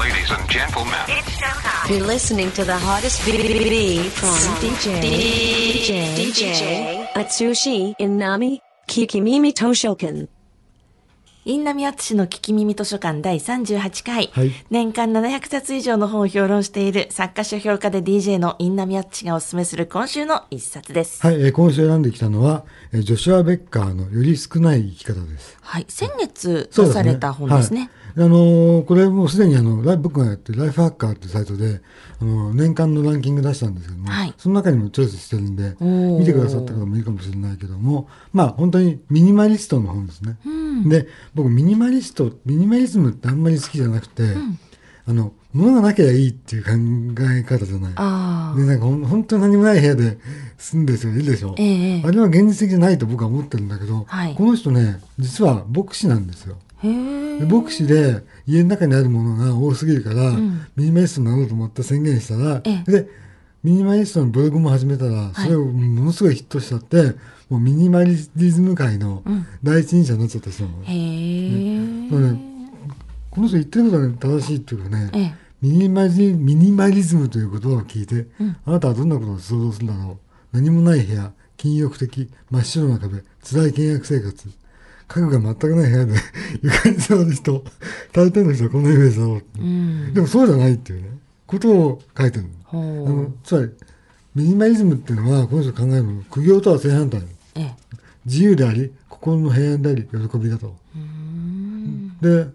[0.00, 0.94] Ladies and gentlemen.
[1.86, 10.28] You're listening to the hottest BBB from DJ DJ DJ Atsushi Inami Kikimimi Toshokan.
[11.44, 21.20] インナミアツシの聞き耳図書館第38回、はい年間700冊以上の本を評論している作家書評家で DJ のインナミアツシがおすすめする今週の一冊です。
[21.20, 25.58] はい、えー今週選んできたのは、えージョシュア・ベッカーのより少ない生き方です。
[25.60, 25.84] はい。
[25.88, 27.90] 先月そうです出された本ですね。
[28.16, 31.80] はいあのーこれもうすでにあの、ライ僕がやってるライフハッカーっていうサイトで、
[32.20, 40.36] あのー年間のランキング出したんですけども、はいその中にもチョイスしてるんで、ー見てくださった方もいるかもしれないけども、まあ本当にミニマリストの本ですね。
[40.88, 44.22] で、僕ミニマリスト、ミニマリズムってあんまり好きじゃなくて、
[45.06, 46.70] あの、物がなきゃいいっていう考
[47.32, 47.92] え方じゃない。
[47.96, 50.18] あで、なんか本当に何もない部屋で
[50.58, 51.54] 住んでる人いるでしょ。
[51.58, 56.56] ええあれは現実的じゃないと僕は思ってるんだけど、はいこの人ね、実は牧師なんですよ。
[56.82, 60.30] 牧師で家の中にあるものが多すぎるから、
[60.76, 63.08] ミニマリストになろうと思って宣言したら、えで、
[63.62, 67.14] ミニマリストのブログも始めたら、それをものすごいヒットしちゃって、
[67.50, 69.22] もうミニマリズム界の
[69.62, 70.84] 第一人者になっちゃった人なの。
[70.84, 72.10] へえ。
[72.10, 72.50] だからね
[73.30, 75.34] この人言ってることが、ね、正しいっていうかね、ええ。
[75.60, 78.26] ミニマリミニマリズムという言葉を聞いて、
[78.64, 80.18] あなたはどんなことを想像するだろう。
[80.52, 84.48] 何もない部屋禁欲的真っ白な壁辛い倹約生活
[85.12, 86.12] 家具が全くない部屋で
[86.62, 87.64] 床に座る人
[88.12, 90.14] 大抵の人はこんなイメージだろううん。
[90.14, 91.08] でもそうじゃないっていうね
[91.46, 92.80] ことを書いてるあう。
[92.80, 93.70] のつまり
[94.36, 97.22] ミニマリズムっていうのはこの人が考えるの苦行とは正反対
[97.56, 97.74] ええ。
[98.24, 100.76] 自由であり心の平安であり喜びだと。
[102.20, 102.46] で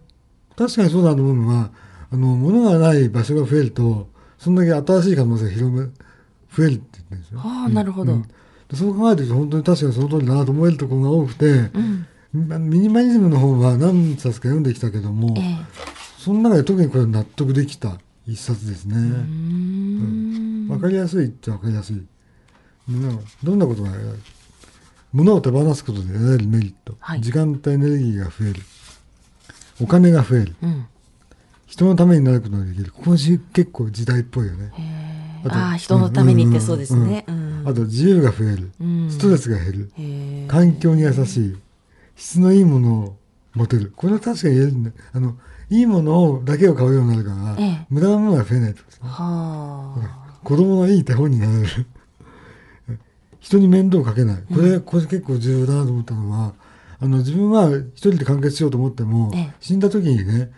[0.55, 1.71] 確かにそうだと思うのは
[2.11, 5.81] あの物がない場所が増えるとそんだけ新しい可能性が広め
[6.55, 7.39] 増えるって言ってるんですよ。
[7.43, 8.13] ああ、なるほど。
[8.13, 8.25] うん
[8.67, 11.69] でそう考えてると本当に確かにその通りだなと思えるところが多くて、
[12.35, 15.57] ミニマリズムの本は何冊か読んできたけども、ええ。
[16.17, 18.95] その中で特にこれ納得できた一冊ですね。
[18.95, 20.67] うーん。
[20.69, 22.05] わかりやすいっちゃわかりやすい。
[22.89, 23.91] うんどんなことが
[25.11, 28.61] 物を手放すことで得られるメリット、はい時間とエネルギーが増える
[29.81, 30.85] お金が増えるうん。
[31.67, 34.71] 人のためになることができるここじ結構時代っぽいよね
[35.47, 37.23] ああ、人のためにってそうですね。
[37.27, 37.63] うん。
[37.67, 40.47] あと自由が増える、うんストレスが減る。
[40.47, 41.57] 環境に優しい
[42.15, 43.17] 質のいいものを
[43.53, 43.93] 持てる。
[43.95, 44.91] これは確かに言えるんだ。
[45.13, 45.35] あの
[45.69, 47.85] いいものをだけを買うようになるから、ええ。
[47.89, 49.09] 無駄なものが増えないとですね。
[49.09, 50.39] はあ。
[50.43, 51.67] 子供のいい手本になれる。
[53.39, 54.43] 人に面倒をかけない。
[54.53, 56.53] これ、これ結構重要だなと思ったのは
[56.99, 59.53] あの自分は一人で完結しようと思っても、ええ。
[59.59, 60.51] 死んだ時にね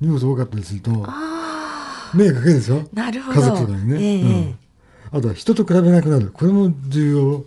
[0.00, 2.80] 荷物多かったりするとあ迷惑かけるでしょ？
[2.80, 2.96] あ。
[2.96, 3.40] なるほど。
[3.40, 4.22] 家族とかにね、ええ。
[4.22, 4.26] う
[5.16, 6.30] ん、あとは人と比べなくなる。
[6.32, 7.44] これも重要。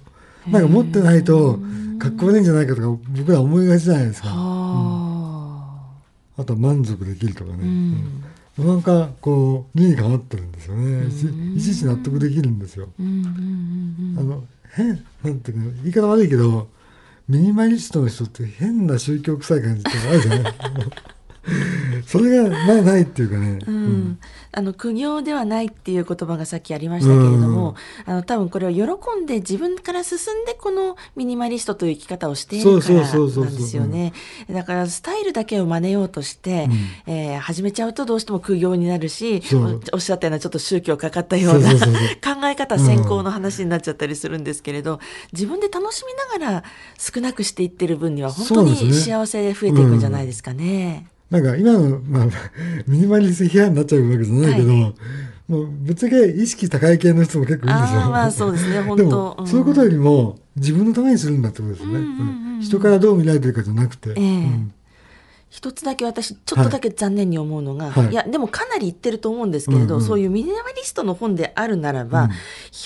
[0.51, 1.59] なんか持ってないと
[1.99, 4.29] かっこ悪いんじゃないかとか僕ら思いがちじゃないですか。
[4.29, 4.33] は
[6.37, 6.41] あ。
[6.41, 8.23] あとは満足できるとかね、うん。
[8.59, 8.67] うん。
[8.67, 11.07] なんかこう理にかなってるんですよね。
[11.55, 12.89] いちいち納得できるんですよ。
[12.99, 14.43] あの
[14.73, 16.67] 変なんていうの言い方悪いけど
[17.27, 20.53] ミニマリストの人って変な宗教臭い感じってあるじゃない？
[22.07, 24.17] それがなないっていうかね、うん、
[24.53, 27.75] あの苦行ではないっていう言葉がさっきありましたけれども、
[28.05, 34.13] あの多分これを喜んで自分から進んでこのミニマリストという生き方をしているからなんですよね。
[34.49, 36.69] だからスタイルだけを真似ようとして、
[37.07, 39.41] えー始めちゃうとどうしても苦行になるし
[39.91, 41.79] おおっしゃったようなちょっと宗教かかったような考
[42.45, 45.01] え方先行の話になっちゃったりするんですけれど、
[45.33, 46.63] 自分で楽しみながら
[46.97, 51.07] 少なくしていってる分には本当に幸せで増えていくんじゃないですかね。
[51.29, 52.27] なんか今の、まあ、
[52.87, 54.73] ミニマリスト批判になっちゃうわけじゃないけど、
[55.47, 57.99] もうぶっちゃけ意識高い系の人も結構いるんですよ。
[58.01, 59.37] まあそうですね本当。
[59.39, 61.95] うんそういうことよりも自分のためにするんだってことですよね。
[61.95, 62.19] うんうんうん。
[62.19, 62.41] うん。
[62.41, 64.09] うん人からどう見られてるかじゃなくて。
[64.09, 64.19] ええ。
[64.19, 64.73] うん。
[65.49, 68.09] 一つだけ私ちょっとだけ残念に思うのが、はい。
[68.09, 70.07] い、やでもかなり言ってると思うんですけれど、うんうん。
[70.07, 72.29] そういうミニマリストの本であるならば、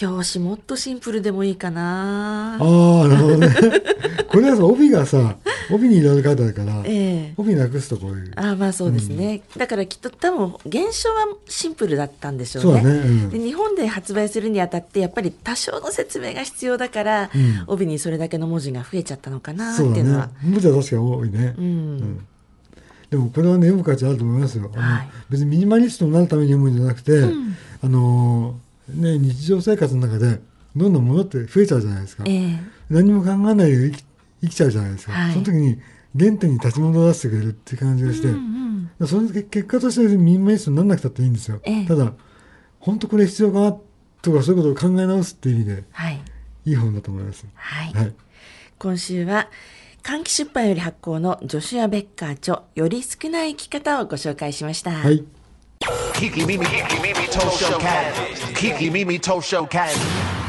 [0.02, 3.50] 表紙もっとシンプルでもいいかなああ、なるほどね。
[4.30, 5.38] これはさ、帯がさ、
[5.74, 7.34] 帯にいろいろ書いてあるから、ええ。
[7.38, 8.32] 帯なくすとこういう。
[8.36, 12.96] ああまあそうですね、だからきっと多分現象はシンプルだったんでしょそううねだね。
[13.00, 13.30] うん。
[13.30, 17.64] で日本で発売するにあたってやっぱり多少の説明が必要だから、うん。
[17.68, 20.30] 帯にそれだけの文字が増えちゃったのかなっていううのは。
[20.44, 21.56] 文字は確かに多いね。
[21.58, 22.26] うん。
[23.10, 24.72] でもこれはね、読む価値あると思いますよ。
[24.74, 25.10] はい。
[25.30, 27.12] 別にミニマリストになるために読むんじゃなくて、
[27.84, 28.72] あのー
[29.02, 30.40] ね、日常生活の中で
[30.76, 32.24] どんどん物って増えちゃうじゃないですか。
[32.26, 32.60] ええ。
[32.90, 34.04] 何も考えないで生き
[34.42, 35.34] 生きちゃうじゃないですか、はい。
[35.34, 35.80] その時に
[36.18, 38.62] 原点に立ち戻らせてくれるっていう感じがして、うん
[39.06, 41.86] その結結果としてミニマリストにならなくたっていいんですよ、ええ。
[41.86, 42.14] ただ
[42.80, 43.78] 本当これ必要かな
[44.22, 46.22] とかそういうことを考え直すっていう意味ではい。
[46.66, 47.46] いい本だと思います。
[47.56, 47.94] はい。
[47.94, 48.14] はい。
[48.78, 49.50] 今週は
[50.04, 54.92] 換気出版より発行のジョシュア・ベッカー著より少ない生き方をご紹介しました。
[54.92, 55.24] はい。
[56.14, 58.14] Kiki Mimi, Kiki Mimi Tosho Cat.
[58.54, 60.41] Kiki Mimi Tosho Cat.